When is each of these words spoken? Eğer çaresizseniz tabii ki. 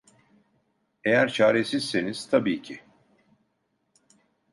Eğer 1.03 1.33
çaresizseniz 1.33 2.25
tabii 2.29 2.61
ki. 2.61 2.81